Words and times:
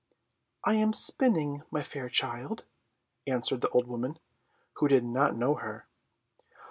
"I 0.65 0.73
am 0.77 0.93
spinning, 0.93 1.61
my 1.69 1.83
fair 1.83 2.09
child," 2.09 2.65
answered 3.27 3.61
the 3.61 3.69
old 3.69 3.85
woman, 3.85 4.17
who 4.77 4.87
did 4.87 5.03
not 5.03 5.37
know 5.37 5.53
her. 5.53 5.85